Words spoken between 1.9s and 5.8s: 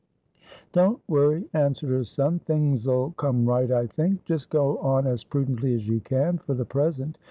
her son. "Things'll come right, I think. Just go on as prudently